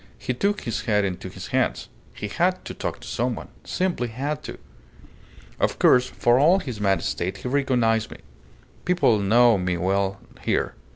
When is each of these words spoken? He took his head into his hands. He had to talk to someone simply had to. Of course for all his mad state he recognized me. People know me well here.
He 0.17 0.33
took 0.33 0.61
his 0.61 0.85
head 0.85 1.05
into 1.05 1.29
his 1.29 1.49
hands. 1.49 1.87
He 2.15 2.27
had 2.27 2.65
to 2.65 2.73
talk 2.73 3.01
to 3.01 3.07
someone 3.07 3.49
simply 3.63 4.07
had 4.07 4.41
to. 4.45 4.57
Of 5.59 5.77
course 5.77 6.07
for 6.07 6.39
all 6.39 6.57
his 6.57 6.81
mad 6.81 7.03
state 7.03 7.37
he 7.37 7.47
recognized 7.47 8.09
me. 8.09 8.17
People 8.83 9.19
know 9.19 9.59
me 9.59 9.77
well 9.77 10.19
here. 10.41 10.73